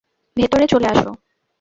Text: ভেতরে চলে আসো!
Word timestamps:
ভেতরে 0.37 0.65
চলে 0.67 0.87
আসো! 0.87 1.11